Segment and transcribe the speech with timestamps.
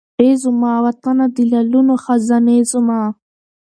[0.21, 3.01] اې زما وطنه د لالونو خزانې زما